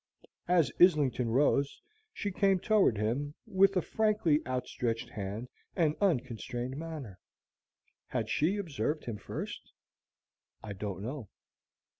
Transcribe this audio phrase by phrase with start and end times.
[0.47, 1.79] As Islington rose,
[2.11, 7.19] she came toward him with a frankly outstretched hand and unconstrained manner.
[8.07, 9.61] Had she observed him first?
[10.63, 11.29] I don't know.